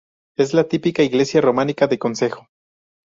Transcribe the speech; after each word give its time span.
Es 0.35 0.55
la 0.55 0.63
típica 0.67 1.03
iglesia 1.03 1.41
románica 1.41 1.85
de 1.85 1.99
concejo. 1.99 2.47